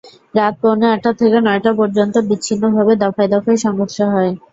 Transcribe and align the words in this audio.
রাত 0.35 0.53
পৌনে 0.61 0.85
আটটা 0.89 1.11
থেকে 1.19 1.37
নয়টা 1.41 1.71
পর্যন্ত 1.79 2.15
বিচ্ছিন্নভাবে 2.29 2.93
দফায় 3.01 3.29
দফায় 3.33 3.59
সংঘর্ষ 3.65 3.97
হয়। 4.13 4.31